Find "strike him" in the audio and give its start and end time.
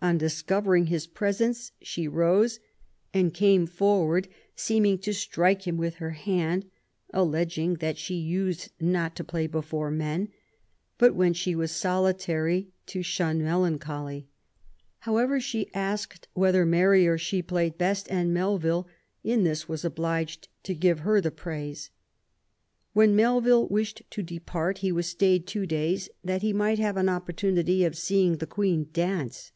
5.12-5.76